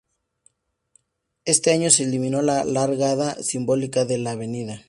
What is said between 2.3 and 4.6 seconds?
la largada simbólica de la Av.